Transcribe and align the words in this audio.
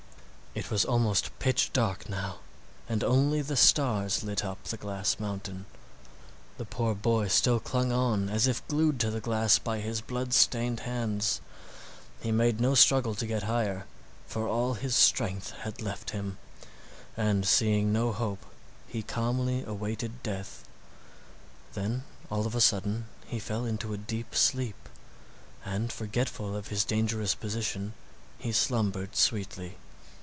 It 0.53 0.69
was 0.69 0.83
almost 0.83 1.29
pitch 1.39 1.71
dark 1.71 2.09
now, 2.09 2.39
and 2.89 3.05
only 3.05 3.41
the 3.41 3.55
stars 3.55 4.21
lit 4.21 4.43
up 4.43 4.61
the 4.65 4.75
glass 4.75 5.17
mountain. 5.17 5.65
The 6.57 6.65
poor 6.65 6.93
boy 6.93 7.29
still 7.29 7.61
clung 7.61 7.93
on 7.93 8.27
as 8.27 8.47
if 8.47 8.67
glued 8.67 8.99
to 8.99 9.09
the 9.09 9.21
glass 9.21 9.57
by 9.59 9.79
his 9.79 10.01
blood 10.01 10.33
stained 10.33 10.81
hands. 10.81 11.39
He 12.21 12.33
made 12.33 12.59
no 12.59 12.75
struggle 12.75 13.15
to 13.15 13.25
get 13.25 13.43
higher, 13.43 13.85
for 14.27 14.45
all 14.45 14.73
his 14.73 14.93
strength 14.93 15.51
had 15.51 15.81
left 15.81 16.09
him, 16.09 16.37
and 17.15 17.47
seeing 17.47 17.93
no 17.93 18.11
hope 18.11 18.45
he 18.89 19.03
calmly 19.03 19.63
awaited 19.63 20.21
death. 20.21 20.65
Then 21.75 22.03
all 22.29 22.45
of 22.45 22.55
a 22.55 22.61
sudden 22.61 23.05
he 23.25 23.39
fell 23.39 23.63
into 23.63 23.93
a 23.93 23.97
deep 23.97 24.35
sleep, 24.35 24.89
and 25.63 25.93
forgetful 25.93 26.57
of 26.57 26.67
his 26.67 26.83
dangerous 26.83 27.35
position 27.35 27.93
he 28.37 28.51
slumbered 28.51 29.15
sweetly. 29.15 29.77